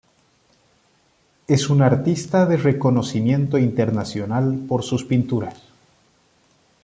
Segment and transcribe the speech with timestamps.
[1.47, 5.61] Es un artista de reconocimiento internacional por sus pinturas.